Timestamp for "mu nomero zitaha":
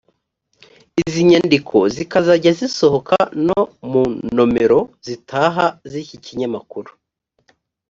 3.89-5.65